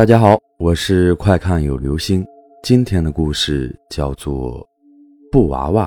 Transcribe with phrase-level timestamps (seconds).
[0.00, 2.24] 大家好，我是快看有流星。
[2.62, 4.58] 今天的故事叫做
[5.30, 5.86] 《布娃娃》。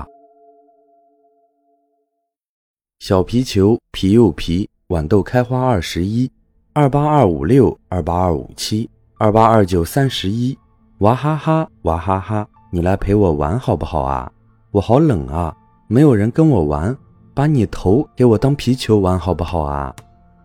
[3.00, 6.30] 小皮球皮又皮，豌豆开花二十一，
[6.74, 8.88] 二八二五六，二八二五七，
[9.18, 10.56] 二八二九三十一，
[10.98, 14.30] 娃哈哈娃哈哈，你来陪我玩好不好啊？
[14.70, 15.52] 我好冷啊，
[15.88, 16.96] 没有人跟我玩，
[17.34, 19.92] 把你头给我当皮球玩好不好啊？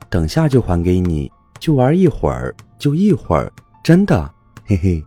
[0.10, 2.52] 等下就还给你，就玩一会儿。
[2.80, 3.52] 就一会儿，
[3.84, 4.34] 真的，
[4.66, 5.06] 嘿嘿。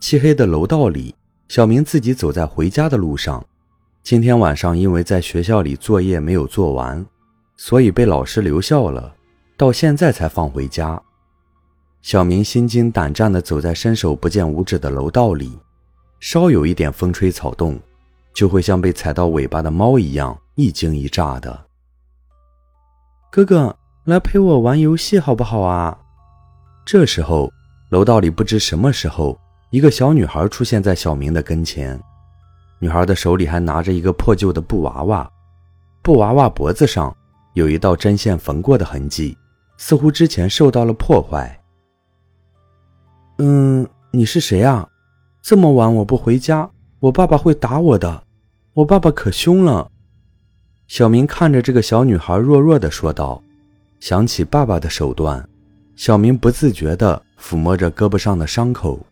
[0.00, 1.14] 漆黑的楼道里，
[1.48, 3.44] 小明自己走在回家的路上。
[4.02, 7.04] 今天晚上因为在学校里作业没有做完，
[7.58, 9.14] 所以被老师留校了，
[9.58, 11.00] 到现在才放回家。
[12.00, 15.58] 小明心惊胆战地走在伸手不见五指的楼道里，
[16.18, 17.78] 稍有一点风吹草动，
[18.32, 21.66] 就会像被踩到尾巴的猫一样一惊一乍的。
[23.30, 23.76] 哥哥。
[24.08, 25.94] 来陪我玩游戏好不好啊？
[26.86, 27.52] 这时候，
[27.90, 29.38] 楼道里不知什么时候，
[29.68, 32.00] 一个小女孩出现在小明的跟前。
[32.78, 35.30] 女孩的手里还拿着一个破旧的布娃娃，
[36.00, 37.14] 布娃娃脖子上
[37.52, 39.36] 有一道针线缝过的痕迹，
[39.76, 41.60] 似乎之前受到了破坏。
[43.36, 44.88] 嗯，你是谁啊？
[45.42, 48.22] 这么晚我不回家，我爸爸会打我的。
[48.72, 49.90] 我爸爸可凶了。
[50.86, 53.42] 小明看着这个小女孩，弱弱的说道。
[54.00, 55.48] 想起爸爸的手段，
[55.96, 59.04] 小明不自觉地抚摸着胳膊上的伤口。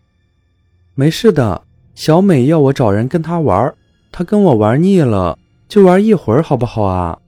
[0.95, 1.63] 没事的，
[1.95, 3.75] 小美要我找人跟她玩，
[4.13, 7.19] 她跟我玩腻了，就玩一会儿，好不好啊？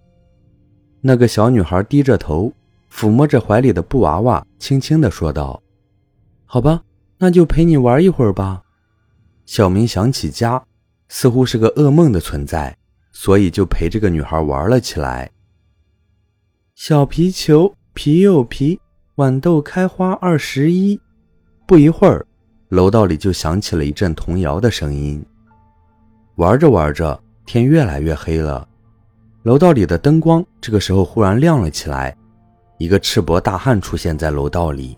[1.00, 2.52] 那个小女孩低着头，
[2.92, 5.62] 抚摸着怀里的布娃娃，轻轻地说道
[6.46, 6.82] ：“好吧，
[7.18, 8.62] 那就陪你玩一会儿吧。”
[9.46, 10.62] 小明想起家，
[11.08, 12.76] 似乎是个噩梦的存在，
[13.12, 15.30] 所以就陪这个女孩玩了起来。
[16.80, 18.80] 小皮球皮又皮，
[19.16, 20.98] 豌豆开花二十一。
[21.66, 22.24] 不一会儿，
[22.68, 25.20] 楼道里就响起了一阵童谣的声音。
[26.36, 28.66] 玩着玩着，天越来越黑了，
[29.42, 32.16] 楼道里的灯光这个时候忽然亮了起来。
[32.78, 34.96] 一个赤膊大汉出现在楼道里。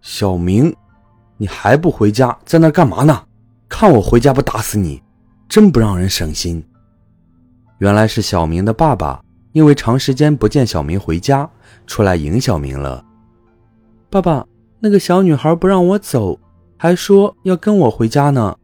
[0.00, 0.72] 小明，
[1.38, 3.20] 你还不回家，在那干嘛呢？
[3.68, 5.02] 看我回家不打死你！
[5.48, 6.64] 真不让人省心。
[7.78, 9.20] 原来是小明的爸爸。
[9.52, 11.48] 因为长时间不见小明回家，
[11.86, 13.04] 出来迎小明了。
[14.10, 14.46] 爸爸，
[14.80, 16.38] 那个小女孩不让我走，
[16.76, 18.56] 还说要跟我回家呢。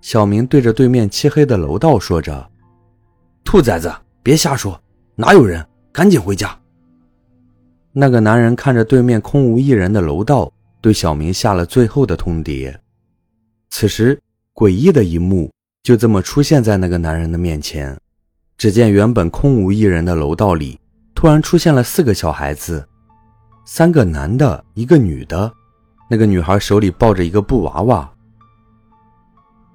[0.00, 2.50] 小明对着对面漆黑的楼道说着
[3.44, 4.80] ：“兔崽子，别瞎说，
[5.14, 5.66] 哪有人？
[5.92, 6.58] 赶紧回家。”
[7.92, 10.50] 那个男人看着对面空无一人的楼道，
[10.80, 12.74] 对小明下了最后的通牒。
[13.68, 14.18] 此时，
[14.54, 15.50] 诡异的一幕
[15.82, 17.98] 就这么出现在那个男人的面前。
[18.60, 20.78] 只见原本空无一人的楼道里，
[21.14, 22.86] 突然出现了四个小孩子，
[23.64, 25.50] 三个男的，一个女的，
[26.10, 28.12] 那个女孩手里抱着一个布娃娃。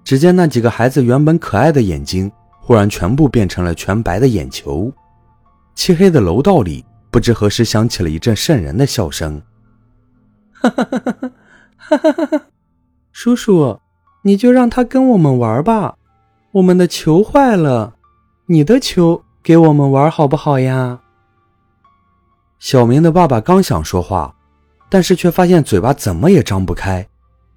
[0.03, 2.31] 只见那几个孩子原本可爱的眼睛
[2.61, 4.93] 忽然全部变成了全白的眼球，
[5.73, 9.41] 漆黑的楼道里不知何时响起了一阵瘆人的笑声。
[10.51, 10.99] 哈哈哈
[11.75, 12.41] 哈哈哈，
[13.11, 13.79] 叔叔，
[14.21, 15.95] 你就让他跟我们玩吧，
[16.51, 17.95] 我们的球坏了。
[18.47, 20.99] 你的球给我们玩好不好呀？
[22.59, 24.35] 小明的爸爸刚想说话，
[24.87, 27.07] 但是却发现嘴巴怎么也张不开，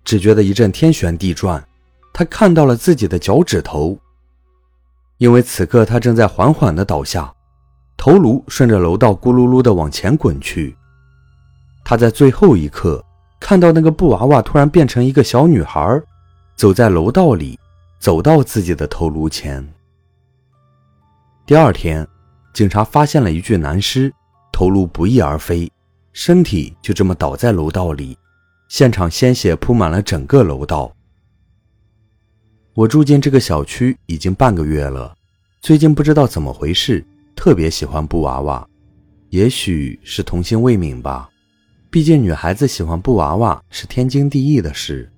[0.03, 1.63] 只觉得一阵天旋地转。
[2.15, 3.99] 他看到了自己的脚趾头，
[5.19, 7.31] 因为此刻他正在缓缓的倒下，
[7.99, 10.75] 头颅顺着楼道咕噜噜的往前滚去。
[11.85, 13.05] 他在最后一刻
[13.39, 16.01] 看到那个布娃娃突然变成一个小女孩，
[16.57, 17.59] 走在楼道里，
[17.99, 19.63] 走到自己的头颅前。
[21.49, 22.07] 第二天，
[22.53, 24.13] 警察发现了一具男尸，
[24.53, 25.67] 头颅不翼而飞，
[26.13, 28.19] 身体就这么倒在楼道里，
[28.69, 30.95] 现场鲜血铺满了整个楼道。
[32.75, 35.17] 我住进这个小区已经半个月了，
[35.63, 37.03] 最近不知道怎么回事，
[37.35, 38.69] 特别喜欢布娃娃，
[39.31, 41.31] 也许是童心未泯吧。
[41.89, 45.11] 毕竟女孩子喜欢布娃娃是天经地义的事。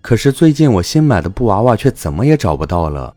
[0.00, 3.12] 可是最近我新买的布娃娃却怎么也找不到了。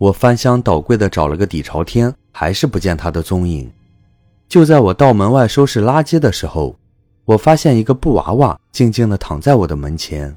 [0.00, 3.70] 我翻箱倒柜的找了个底朝天，还是不见他的踪影。
[4.48, 6.74] 就在我到门外收拾垃圾的时候，
[7.26, 10.34] 我发现一个布娃娃静静地躺在我的门前。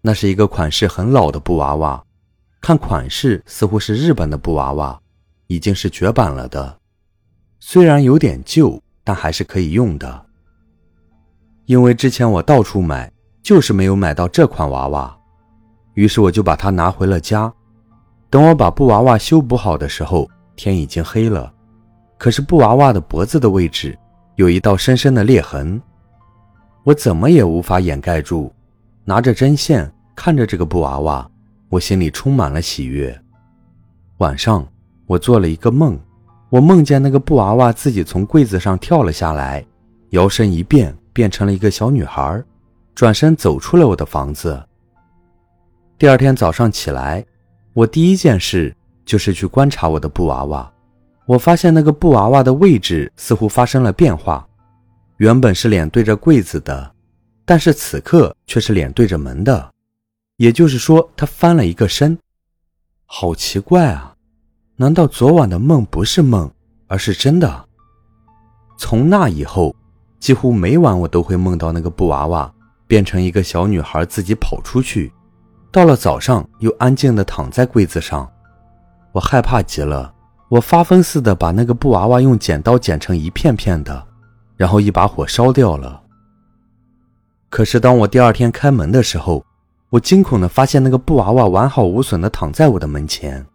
[0.00, 2.00] 那是一个款式很老的布娃娃，
[2.60, 5.00] 看款式似乎是日本的布娃娃，
[5.48, 6.78] 已经是绝版了的。
[7.58, 10.24] 虽然有点旧，但还是可以用的。
[11.66, 13.10] 因为之前我到处买，
[13.42, 15.18] 就是没有买到这款娃娃，
[15.94, 17.52] 于是我就把它拿回了家。
[18.30, 21.52] 等我把布娃娃修补好的时候，天已经黑了。
[22.16, 23.98] 可是布娃娃的脖子的位置
[24.36, 25.82] 有一道深深的裂痕，
[26.84, 28.52] 我怎么也无法掩盖住，
[29.04, 31.28] 拿着针线看着这个布娃娃，
[31.68, 33.20] 我心里充满了喜悦。
[34.18, 34.64] 晚上，
[35.06, 35.98] 我做了一个梦，
[36.50, 39.64] 我梦见那个布娃娃自己从柜子上跳了下来，
[40.10, 42.40] 摇身一变变成了一个小女孩，
[42.94, 44.62] 转身走出了我的房子。
[45.98, 47.24] 第二天早上起来，
[47.72, 48.74] 我第一件事
[49.04, 50.72] 就是去观察我的布娃娃。
[51.26, 54.46] 我发现那个布娃娃的位置似乎发生了变化，
[55.18, 56.92] 原本是脸对着柜子的，
[57.44, 59.70] 但是此刻却是脸对着门的，
[60.38, 62.18] 也就是说，它翻了一个身。
[63.06, 64.14] 好奇怪啊！
[64.76, 66.50] 难道昨晚的梦不是梦，
[66.88, 67.64] 而是真的？
[68.78, 69.74] 从那以后，
[70.18, 72.52] 几乎每晚我都会梦到那个布娃娃
[72.86, 75.12] 变成一个小女孩，自己跑出去，
[75.72, 78.30] 到了早上又安静地躺在柜子上。
[79.12, 80.12] 我害怕极了。
[80.48, 84.04] 我发疯似的把那个布娃娃用剪刀剪成一片片的，
[84.56, 86.02] 然后一把火烧掉了。
[87.48, 89.44] 可是当我第二天开门的时候，
[89.90, 93.46] 我惊恐地发现那个布娃娃完好无损地躺在我的门前，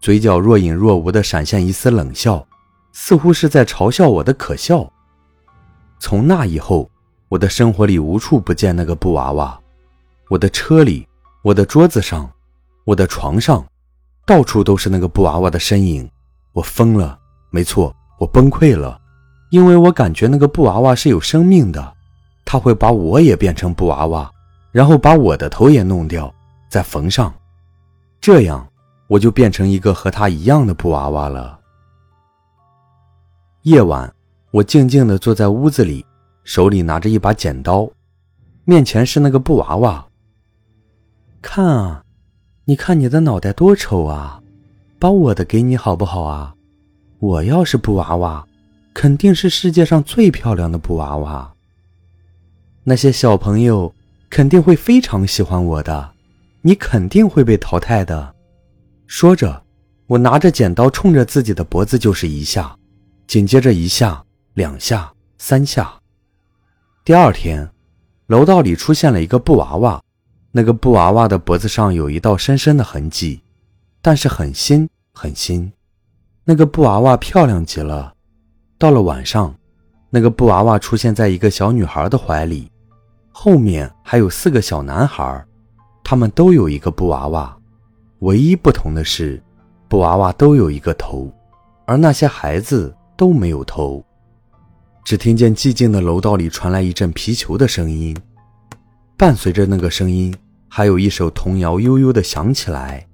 [0.00, 2.46] 嘴角若隐若无地闪现一丝冷笑，
[2.92, 4.90] 似乎是在嘲笑我的可笑。
[5.98, 6.90] 从那以后，
[7.28, 9.60] 我的生活里无处不见那个布娃娃，
[10.30, 11.06] 我的车里，
[11.44, 12.26] 我的桌子上，
[12.86, 13.62] 我的床上，
[14.24, 16.10] 到处都是那个布娃娃的身影。
[16.54, 17.18] 我疯了，
[17.50, 18.98] 没错，我崩溃了，
[19.50, 21.94] 因为我感觉那个布娃娃是有生命的，
[22.46, 24.30] 它会把我也变成布娃娃，
[24.72, 26.34] 然后把我的头也弄掉，
[26.70, 27.30] 再缝上，
[28.22, 28.66] 这样
[29.06, 31.60] 我就变成一个和它一样的布娃娃了。
[33.64, 34.10] 夜晚，
[34.50, 36.06] 我静静地坐在屋子里，
[36.42, 37.86] 手里拿着一把剪刀，
[38.64, 40.06] 面前是那个布娃娃。
[41.44, 42.02] 看啊，
[42.64, 44.40] 你看你的脑袋多丑啊！
[44.98, 46.54] 把我的给你好不好啊？
[47.18, 48.44] 我要是布娃娃，
[48.94, 51.52] 肯定是世界上最漂亮的布娃娃。
[52.82, 53.94] 那些小朋友
[54.30, 56.10] 肯定会非常喜欢我的，
[56.62, 58.34] 你肯定会被淘汰的。
[59.06, 59.62] 说着，
[60.06, 62.74] 我拿着剪刀冲着自己的脖子就是一下，
[63.26, 64.24] 紧接着一下、
[64.54, 65.92] 两下、三下。
[67.04, 67.70] 第二天，
[68.28, 70.02] 楼道里出现了一个布娃娃，
[70.56, 73.40] 那个布娃娃的脖子上有一道深深的痕迹，
[74.00, 74.88] 但是很新。
[75.16, 75.72] 很新，
[76.42, 78.12] 那个布娃娃漂亮极了。
[78.76, 79.54] 到了晚上，
[80.10, 82.68] 那个布娃娃出现在一个小女孩的怀里，
[83.30, 85.46] 后面还有四个小男孩，
[86.02, 87.56] 他们都有一个布娃娃，
[88.18, 89.40] 唯一不同的是，
[89.88, 91.32] 布娃娃都有一个头，
[91.86, 94.04] 而那些孩子都没有头。
[95.04, 98.16] 只听见寂静的楼道里传来一阵皮球的声音，
[99.16, 100.34] 伴随着那个声音，
[100.76, 103.06] 还有一首童谣悠悠地响起来。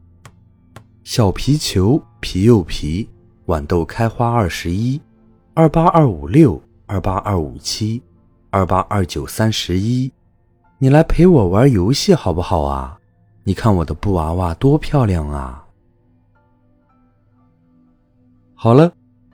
[1.04, 3.06] 小皮球皮又皮，
[3.44, 4.98] 豌豆开花二十一，
[5.52, 8.02] 二八二五六，二八二五七，
[8.48, 10.10] 二八二九三十一，
[10.78, 12.98] 你来陪我玩游戏好不好啊？
[13.44, 15.62] 你看我的布娃娃多漂亮啊！
[18.54, 18.90] 好了，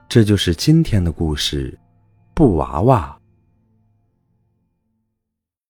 [0.08, 1.78] 这就是今天的故事，
[2.34, 3.15] 布娃娃。